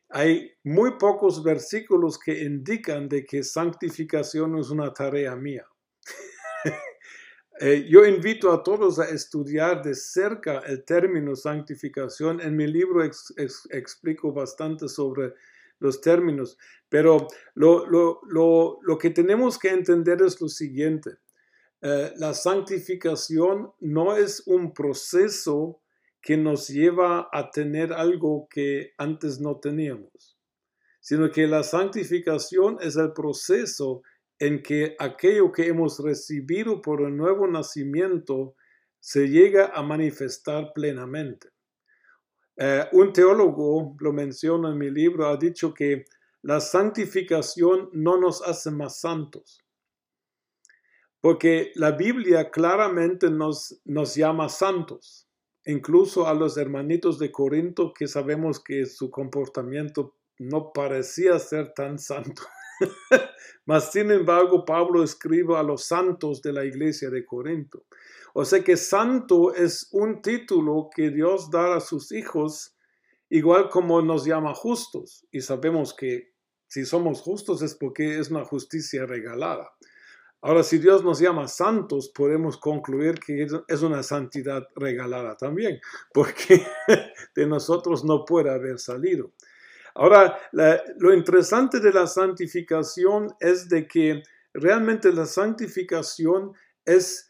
[0.10, 5.66] Hay muy pocos versículos que indican de que santificación es una tarea mía.
[7.60, 12.40] Eh, yo invito a todos a estudiar de cerca el término santificación.
[12.40, 15.34] En mi libro explico bastante sobre
[15.80, 16.58] los términos,
[16.90, 21.18] pero lo, que tenemos que entender es lo siguiente.
[21.82, 25.82] Eh, la santificación no es un proceso
[26.22, 30.38] que nos lleva a tener algo que antes no teníamos,
[31.00, 34.02] sino que la santificación es el proceso
[34.40, 38.56] en que aquello que hemos recibido por el nuevo nacimiento
[39.00, 41.50] se llega a manifestar plenamente.
[42.58, 46.06] Eh, un teólogo, lo menciono en mi libro, ha dicho que
[46.42, 49.64] la santificación no nos hace más santos,
[51.22, 55.28] porque la Biblia claramente nos, nos llama santos,
[55.66, 62.00] incluso a los hermanitos de Corinto que sabemos que su comportamiento no parecía ser tan
[62.00, 62.42] santo.
[63.66, 67.86] Mas, sin embargo, Pablo escribe a los santos de la iglesia de Corinto.
[68.34, 72.76] O sea que santo es un título que Dios da a sus hijos,
[73.30, 75.26] igual como nos llama justos.
[75.32, 76.34] Y sabemos que
[76.68, 79.72] si somos justos es porque es una justicia regalada.
[80.42, 85.80] Ahora, si Dios nos llama santos, podemos concluir que es una santidad regalada también,
[86.14, 86.62] porque
[87.36, 89.32] de nosotros no puede haber salido.
[89.98, 90.38] Ahora,
[91.00, 94.22] lo interesante de la santificación es de que
[94.54, 96.54] realmente la santificación
[96.86, 97.28] es,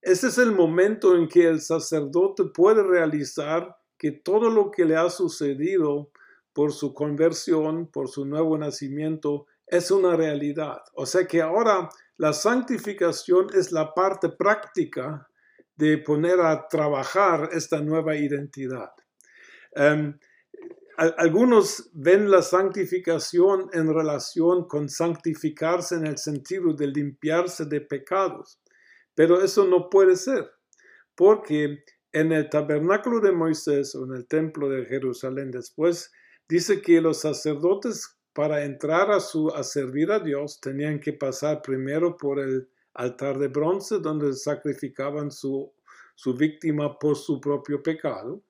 [0.00, 4.96] ese es el momento en que el sacerdote puede realizar que todo lo que le
[4.96, 6.10] ha sucedido
[6.54, 10.78] por su conversión, por su nuevo nacimiento, es una realidad.
[10.94, 15.28] O sea que ahora la santificación es la parte práctica
[15.76, 18.90] de poner a trabajar esta nueva identidad.
[19.72, 20.18] Em,
[20.96, 28.60] algunos ven la santificación en relación con santificarse en el sentido de limpiarse de pecados,
[29.14, 30.50] pero eso no puede ser,
[31.14, 36.10] porque en el tabernáculo de Moisés o en el templo de Jerusalén después,
[36.48, 41.62] dice que los sacerdotes para entrar a, su, a servir a Dios tenían que pasar
[41.62, 45.72] primero por el altar de bronce donde sacrificaban su,
[46.14, 48.42] su víctima por su propio pecado,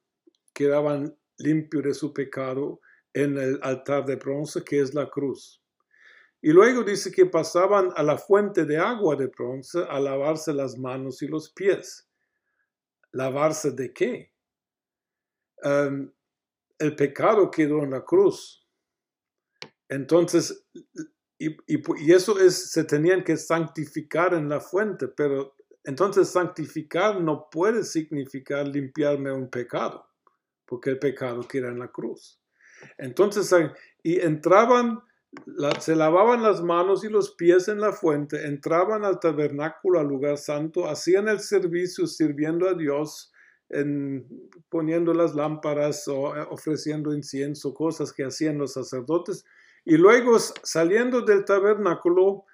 [0.54, 2.80] quedaban limpio de su pecado
[3.12, 5.62] en el altar de bronce que es la cruz.
[6.42, 10.78] Y luego dice que pasaban a la fuente de agua de bronce a lavarse las
[10.78, 12.08] manos y los pies.
[13.12, 14.32] ¿Lavarse de qué?
[15.62, 16.10] Em,
[16.78, 18.66] el pecado quedó en la cruz.
[19.88, 20.66] Entonces,
[21.38, 27.48] y, y, eso es, se tenían que santificar en la fuente, pero Entonces santificar no
[27.50, 30.09] puede significar limpiarme un pecado,
[30.70, 32.40] porque el pecado queda en la cruz.
[32.96, 33.52] Entonces,
[34.04, 35.00] y entraban,
[35.80, 40.38] se lavaban las manos y los pies en la fuente, entraban al tabernáculo, al lugar
[40.38, 43.32] santo, hacían el servicio sirviendo a Dios,
[43.68, 44.26] en,
[44.68, 49.44] poniendo las lámparas o eh, ofreciendo incienso, cosas que hacían los sacerdotes,
[49.84, 52.44] y luego saliendo del tabernáculo,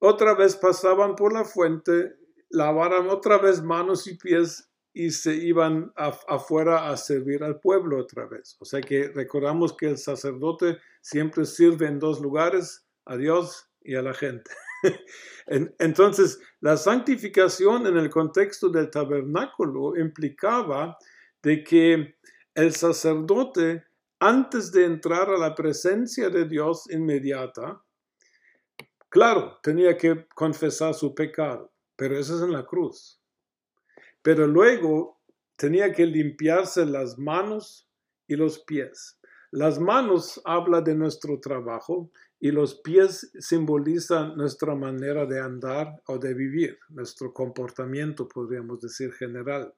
[0.00, 2.14] otra vez pasaban por la fuente,
[2.48, 8.26] lavaran otra vez manos y pies y se iban afuera a servir al pueblo otra
[8.26, 8.56] vez.
[8.58, 13.94] O sea que recordamos que el sacerdote siempre sirve en dos lugares, a Dios y
[13.94, 14.50] a la gente.
[15.78, 20.96] Entonces, la santificación en el contexto del tabernáculo implicaba
[21.42, 22.16] de que
[22.54, 23.84] el sacerdote,
[24.18, 27.82] antes de entrar a la presencia de Dios inmediata,
[29.08, 33.19] claro, tenía que confesar su pecado, pero eso es en la cruz.
[34.22, 35.20] Pero luego
[35.56, 37.88] tenía que limpiarse las manos
[38.26, 39.18] y los pies.
[39.50, 46.18] Las manos habla de nuestro trabajo y los pies simbolizan nuestra manera de andar o
[46.18, 49.74] de vivir, nuestro comportamiento, podríamos decir general.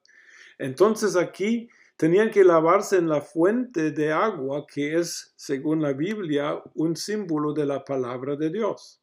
[0.59, 6.61] Entonces aquí tenían que lavarse en la fuente de agua que es, según la Biblia,
[6.75, 9.01] un símbolo de la palabra de Dios,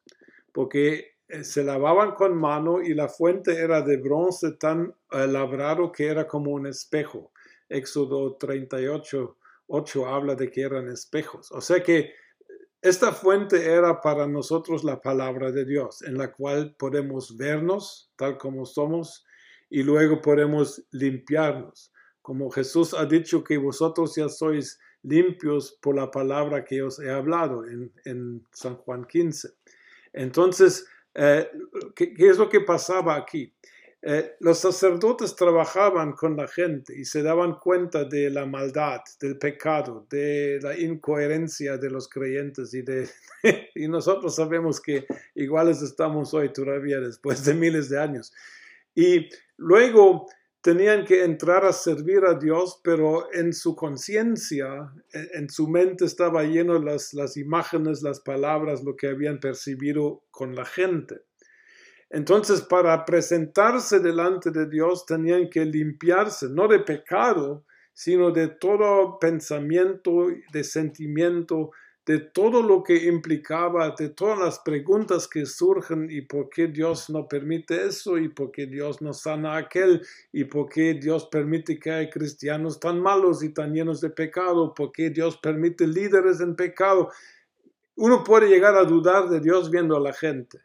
[0.53, 6.07] porque se lavaban con mano y la fuente era de bronce tan eh, labrado que
[6.07, 7.33] era como un espejo.
[7.69, 9.37] Éxodo 38,
[9.69, 11.53] 8 habla de que eran espejos.
[11.53, 12.13] O sea que
[12.83, 18.39] esta fuente era para nosotros la palabra de Dios, en la cual podemos vernos tal
[18.39, 19.25] como somos
[19.69, 21.93] y luego podemos limpiarnos.
[22.23, 27.11] Como Jesús ha dicho que vosotros ya sois limpios por la palabra que os he
[27.11, 29.51] hablado en, en San Juan 15.
[30.13, 31.51] Entonces, eh,
[31.95, 33.53] ¿qué, es lo que pasaba aquí?
[34.03, 39.37] Eh, los sacerdotes trabajaban con la gente y se daban cuenta de la maldad, del
[39.39, 43.09] pecado, de la incoherencia de los creyentes y, de,
[43.75, 48.33] y nosotros sabemos que iguales estamos hoy todavía después de miles de años.
[48.95, 50.27] Y luego
[50.61, 56.43] tenían que entrar a servir a Dios, pero en su conciencia, en, su mente estaba
[56.43, 61.23] lleno las, las imágenes, las palabras, lo que habían percibido con la gente.
[62.11, 69.19] Entonces, para presentarse delante de Dios tenían que limpiarse, no de pecado, sino de todo
[69.19, 71.71] pensamiento, de sentimiento,
[72.07, 77.11] de todo lo que implicaba, de todas las preguntas que surgen y por qué Dios
[77.11, 81.79] no permite eso y por qué Dios no sana aquel y por qué Dios permite
[81.79, 86.41] que hay cristianos tan malos y tan llenos de pecado, por qué Dios permite líderes
[86.41, 87.11] en pecado.
[87.97, 90.59] Uno puede llegar a dudar de Dios viendo a la gente.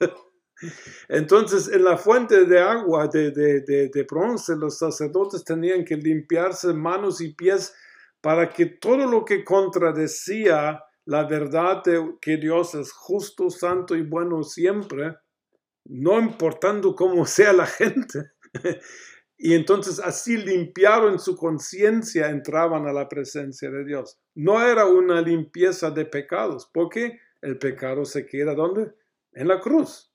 [1.08, 5.96] Entonces, en la fuente de agua de, de, de, de bronce, los sacerdotes tenían que
[5.96, 7.74] limpiarse manos y pies
[8.24, 14.02] para que todo lo que contradecía la verdad de que Dios es justo, santo y
[14.02, 15.14] bueno siempre,
[15.84, 18.30] no importando cómo sea la gente.
[19.36, 24.18] y entonces así limpiaron su conciencia, entraban a la presencia de Dios.
[24.34, 28.94] No era una limpieza de pecados, porque el pecado se queda ¿dónde?
[29.34, 30.13] En la cruz.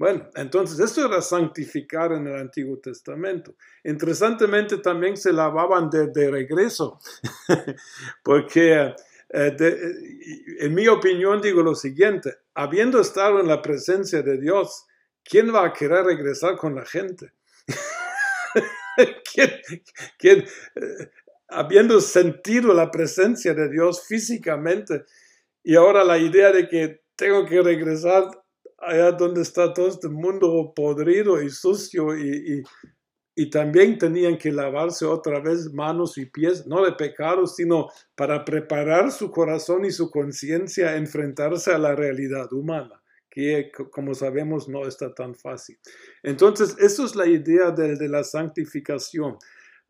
[0.00, 3.54] Bueno, entonces esto era santificar en el Antiguo Testamento.
[3.84, 6.98] Interesantemente también se lavaban de, regreso,
[8.22, 8.94] porque
[9.28, 9.56] eh,
[10.60, 14.86] en mi opinión digo lo siguiente, habiendo estado en la presencia de Dios,
[15.22, 17.32] ¿quién va a querer regresar con la gente?
[20.18, 20.44] ¿Quién,
[20.76, 21.10] eh,
[21.48, 25.04] habiendo sentido la presencia de Dios físicamente
[25.62, 28.39] y ahora la idea de que tengo que regresar
[28.80, 32.62] allá donde está todo este mundo podrido y sucio y,
[33.34, 38.44] y, también tenían que lavarse otra vez manos y pies, no de pecado, sino para
[38.44, 44.68] preparar su corazón y su conciencia a enfrentarse a la realidad humana, que como sabemos
[44.68, 45.78] no está tan fácil.
[46.22, 49.38] Entonces, eso es la idea de, de la santificación.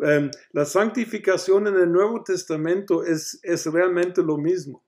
[0.03, 4.83] Em, la santificación en el Nuevo Testamento es, es realmente lo mismo.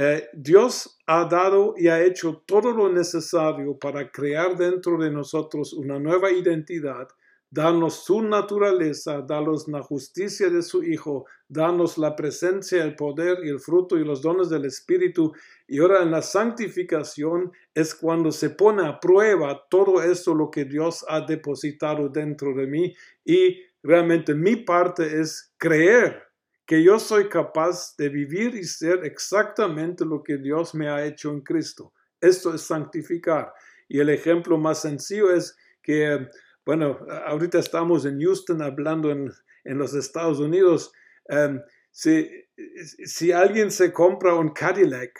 [0.00, 5.72] Eh, Dios ha dado y ha hecho todo lo necesario para crear dentro de nosotros
[5.72, 7.08] una nueva identidad,
[7.50, 13.48] darnos su naturaleza, darnos la justicia de su Hijo, darnos la presencia, el poder y
[13.48, 15.32] el fruto y los dones del Espíritu.
[15.66, 20.64] Y ahora en la santificación es cuando se pone a prueba todo eso lo que
[20.64, 22.94] Dios ha depositado dentro de mí
[23.24, 26.27] y realmente mi parte es creer
[26.68, 31.30] que yo soy capaz de vivir y ser exactamente lo que Dios me ha hecho
[31.30, 31.94] en Cristo.
[32.20, 33.54] Esto es santificar.
[33.88, 36.28] Y el ejemplo más sencillo es que,
[36.66, 39.32] bueno, ahorita estamos en Houston hablando en,
[39.64, 40.92] los Estados Unidos.
[41.30, 45.18] Em, si, alguien se compra un Cadillac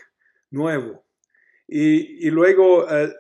[0.51, 1.07] nuevo
[1.67, 3.11] y, luego eh,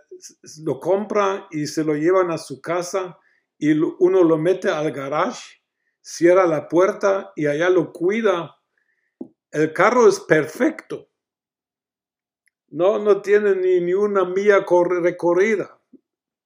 [0.66, 3.18] lo compra y se lo llevan a su casa
[3.56, 5.57] y uno lo mete al garage,
[6.08, 8.56] cierra la puerta y allá lo cuida,
[9.50, 11.10] el carro es perfecto.
[12.68, 14.64] No, no tiene ni, ni una milla
[15.02, 15.78] recorrida.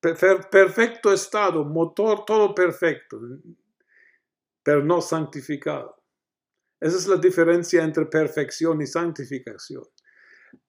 [0.00, 3.20] perfecto estado, motor, todo perfecto,
[4.64, 5.96] pero no santificado.
[6.80, 9.84] Esa es la diferencia entre perfección y santificación.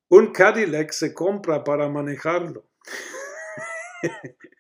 [0.09, 2.69] Un Cadillac se compra para manejarlo.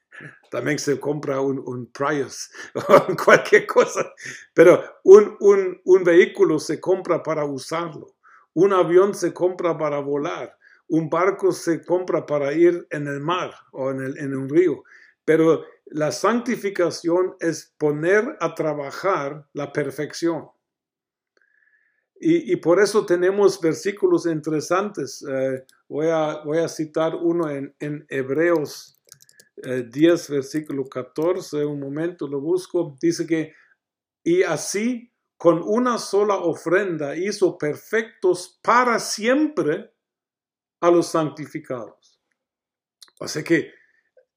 [0.53, 4.13] También se compra un, Prius o cualquier cosa.
[4.53, 8.13] Pero un, vehículo se compra para usarlo.
[8.53, 10.55] Un avión se compra para volar.
[10.89, 14.83] Un barco se compra para ir en el mar o en, el, un río.
[15.25, 20.49] Pero la santificación es poner a trabajar la perfección.
[22.25, 25.25] Y, por eso tenemos versículos interesantes.
[25.27, 28.92] Eh, voy, a, citar uno en Hebreos
[29.63, 31.65] 10, eh, versículo 14.
[31.65, 32.95] Un momento lo busco.
[33.01, 33.53] Dice que,
[34.23, 39.93] y así con una sola ofrenda hizo perfectos para siempre
[40.79, 42.21] a los santificados.
[43.19, 43.71] O sea que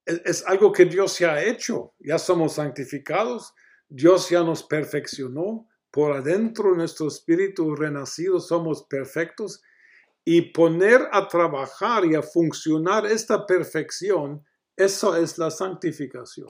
[0.04, 1.94] es, es algo que Dios ya ha hecho.
[1.98, 3.54] Ya somos santificados.
[3.88, 9.62] Dios ya nos perfeccionó por adentro nuestro espíritu renacido somos perfectos
[10.26, 14.44] y poner a trabajar y a funcionar esta perfección,
[14.76, 16.48] eso es la santificación.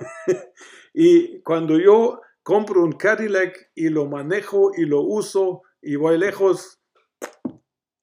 [0.94, 6.80] y cuando yo compro un Cadillac y lo manejo y lo uso y voy lejos,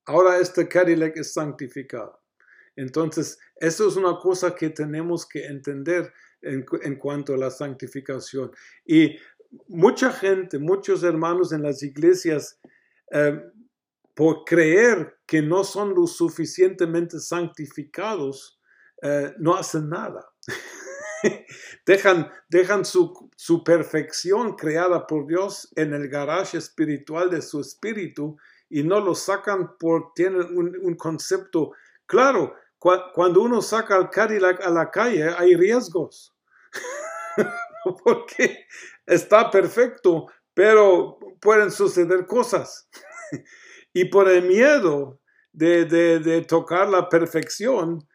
[0.06, 2.22] ahora este Cadillac es santificado.
[2.76, 8.52] Entonces, eso es una cosa que tenemos que entender en, en, cuanto a la santificación.
[8.86, 9.18] Y
[9.68, 12.60] mucha gente, muchos hermanos en las iglesias,
[13.12, 13.42] eh,
[14.14, 18.59] por creer que no son lo suficientemente santificados,
[19.02, 20.30] eh, no hacen nada.
[21.86, 28.38] dejan dejan su, su, perfección creada por Dios en el garage espiritual de su espíritu
[28.70, 31.72] y no lo sacan por tienen un, concepto
[32.06, 32.56] claro.
[32.78, 36.34] cuando uno saca al Cadillac a la calle hay riesgos.
[38.04, 38.66] porque
[39.06, 42.90] está perfecto, pero pueden suceder cosas.
[43.94, 45.20] y por el miedo
[45.52, 48.08] de, tocar la perfección,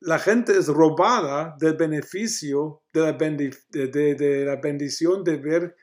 [0.00, 5.76] la gente es robada del beneficio de la, de la bendición de ver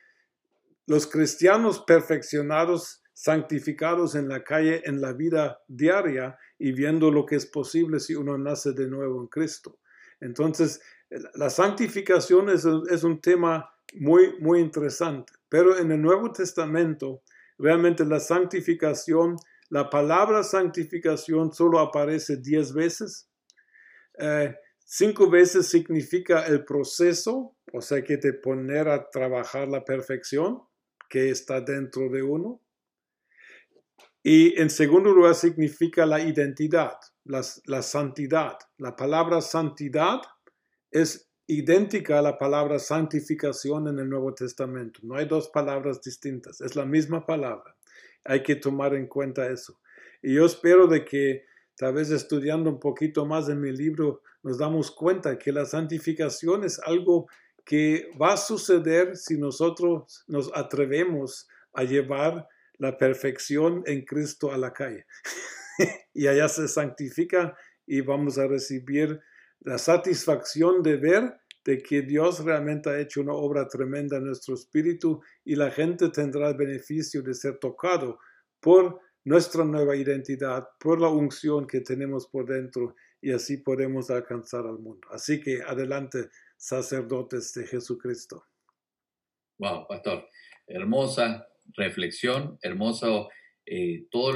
[0.86, 7.36] los cristianos perfeccionados, santificados en la calle, en la vida diaria y viendo lo que
[7.36, 9.80] es posible si uno nace de nuevo en Cristo.
[10.20, 10.82] Entonces,
[11.36, 17.22] la santificación es, un tema muy, muy interesante, pero en el Nuevo Testamento,
[17.58, 19.38] realmente la santificación,
[19.74, 23.28] la palabra santificación solo aparece diez veces.
[24.20, 24.54] Eh,
[24.86, 30.62] cinco veces significa el proceso, o sea que te poner a trabajar la perfección
[31.10, 32.62] que está dentro de uno.
[34.22, 36.94] Y en segundo lugar significa la identidad,
[37.24, 38.60] la santidad.
[38.78, 40.22] La palabra santidad
[40.92, 45.00] es idéntica a la palabra santificación en el Nuevo Testamento.
[45.02, 47.73] No hay dos palabras distintas, es la misma palabra.
[48.24, 49.80] Hay que tomar en cuenta eso.
[50.22, 51.46] Y yo espero de que
[51.76, 56.64] tal vez estudiando un poquito más en mi libro nos damos cuenta que la santificación
[56.64, 57.28] es algo
[57.66, 62.48] que va a suceder si nosotros nos atrevemos a llevar
[62.78, 65.06] la perfección en Cristo a la calle.
[66.14, 67.56] y allá se santifica
[67.86, 69.22] y vamos a recibir
[69.62, 74.56] la satisfacción de ver de que Dios realmente ha hecho una obra tremenda en nuestro
[74.56, 78.20] espíritu y la gente tendrá el beneficio de ser tocado
[78.60, 84.66] por nuestra nueva identidad, por la unción que tenemos por dentro y así podemos alcanzar
[84.66, 85.08] al mundo.
[85.12, 88.46] Así que adelante, sacerdotes de Jesucristo.
[89.60, 90.28] Wow, pastor,
[90.68, 91.48] hermosa
[91.78, 93.30] reflexión, hermoso
[93.66, 94.32] eh, todo